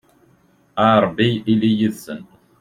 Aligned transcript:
a 0.83 0.87
rebbi 1.03 1.27
ili 1.51 1.69
yid-sen 1.79 2.19